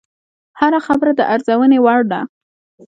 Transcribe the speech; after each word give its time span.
هره 0.59 0.79
خبره 0.87 1.11
د 1.15 1.21
ارزونې 1.33 1.79
وړ 1.85 2.01
ده 2.11 2.21